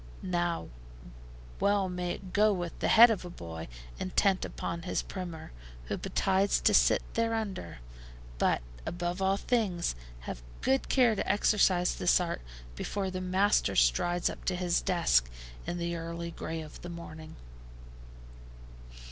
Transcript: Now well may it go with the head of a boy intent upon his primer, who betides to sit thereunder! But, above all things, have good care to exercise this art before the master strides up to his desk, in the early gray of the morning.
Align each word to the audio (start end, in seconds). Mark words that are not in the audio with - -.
Now 0.23 0.69
well 1.59 1.87
may 1.87 2.13
it 2.13 2.33
go 2.33 2.51
with 2.51 2.79
the 2.79 2.87
head 2.87 3.11
of 3.11 3.23
a 3.23 3.29
boy 3.29 3.67
intent 3.99 4.43
upon 4.43 4.81
his 4.81 5.03
primer, 5.03 5.51
who 5.85 5.95
betides 5.99 6.59
to 6.61 6.73
sit 6.73 7.03
thereunder! 7.13 7.81
But, 8.39 8.63
above 8.83 9.21
all 9.21 9.37
things, 9.37 9.93
have 10.21 10.41
good 10.61 10.89
care 10.89 11.13
to 11.13 11.31
exercise 11.31 11.93
this 11.93 12.19
art 12.19 12.41
before 12.75 13.11
the 13.11 13.21
master 13.21 13.75
strides 13.75 14.27
up 14.27 14.43
to 14.45 14.55
his 14.55 14.81
desk, 14.81 15.29
in 15.67 15.77
the 15.77 15.95
early 15.95 16.31
gray 16.31 16.61
of 16.61 16.81
the 16.81 16.89
morning. 16.89 17.35